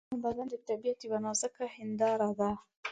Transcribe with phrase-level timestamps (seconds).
[0.03, 2.49] د انسان بدن د طبیعت یوه نازکه هنداره ده.